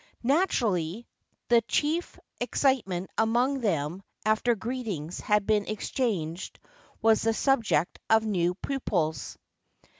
Naturally 0.23 1.07
the 1.49 1.61
chief 1.61 2.17
excitement 2.39 3.11
among 3.19 3.59
them 3.61 4.01
after 4.25 4.55
greetings 4.55 5.19
had 5.19 5.45
been 5.45 5.67
exchanged 5.67 6.57
was 7.03 7.21
the 7.21 7.35
sub 7.35 7.63
ject 7.63 7.99
of 8.09 8.25
new 8.25 8.55
pupils. 8.55 9.37